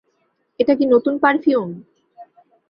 [0.59, 1.69] এটা কি নতুন পারফিউম?